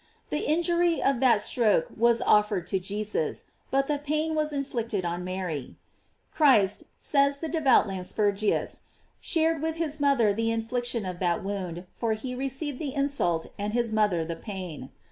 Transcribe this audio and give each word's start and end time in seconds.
The 0.31 0.39
injury 0.49 0.99
of 0.99 1.19
that 1.19 1.43
stroke 1.43 1.85
was 1.95 2.21
of 2.21 2.47
ered 2.49 2.65
to 2.65 2.79
Jesus, 2.79 3.45
but 3.69 3.85
the 3.85 3.99
pain 3.99 4.33
was 4.33 4.51
inflicted 4.51 5.05
on 5.05 5.23
Mary: 5.23 5.75
Christ, 6.33 6.85
says 6.97 7.37
the 7.37 7.47
devout 7.47 7.87
Lanspergius, 7.87 8.81
shared 9.19 9.61
with 9.61 9.75
his 9.75 9.99
mother 9.99 10.33
the 10.33 10.49
infliction 10.49 11.05
of 11.05 11.19
that 11.19 11.43
wound, 11.43 11.85
for 11.93 12.13
here 12.13 12.35
ceived 12.39 12.79
the 12.79 12.95
insult 12.95 13.51
and 13.59 13.73
his 13.73 13.91
mother 13.91 14.25
the 14.25 14.35
pain. 14.35 14.89